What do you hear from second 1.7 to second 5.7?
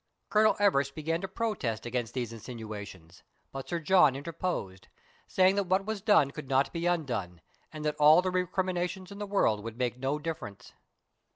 against these insinuations, but Sir John interposed, saying that